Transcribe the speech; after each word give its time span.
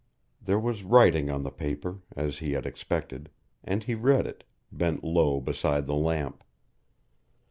There 0.41 0.57
was 0.57 0.81
writing 0.83 1.29
on 1.29 1.43
the 1.43 1.51
paper, 1.51 1.99
as 2.15 2.39
he 2.39 2.53
had 2.53 2.65
expected, 2.65 3.29
and 3.63 3.83
he 3.83 3.93
read 3.93 4.25
it, 4.25 4.43
bent 4.71 5.03
low 5.03 5.39
beside 5.39 5.85
the 5.85 5.93
lamp. 5.93 6.43